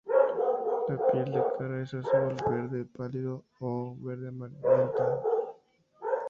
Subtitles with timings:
[0.87, 5.53] La piel de la cara es azul, verde pálido, o verde amarillento.